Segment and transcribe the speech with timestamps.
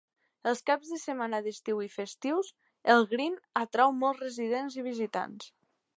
[0.51, 2.49] Els caps de setmana d'estiu i festius,
[2.95, 5.51] el Green atrau molts residents i visitants.